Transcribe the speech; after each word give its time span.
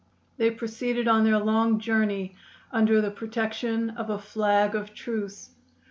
They 0.37 0.49
proceeded 0.49 1.07
on 1.07 1.23
their 1.25 1.37
long 1.37 1.79
journey 1.79 2.35
under 2.71 3.01
the 3.01 3.11
protection 3.11 3.91
of 3.91 4.09
a 4.09 4.17
flag 4.17 4.73
of 4.73 4.95
truce. 4.95 5.51